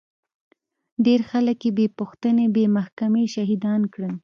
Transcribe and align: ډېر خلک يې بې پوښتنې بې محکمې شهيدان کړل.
ډېر 1.05 1.21
خلک 1.29 1.59
يې 1.65 1.71
بې 1.77 1.85
پوښتنې 1.99 2.45
بې 2.55 2.65
محکمې 2.77 3.23
شهيدان 3.35 3.81
کړل. 3.93 4.13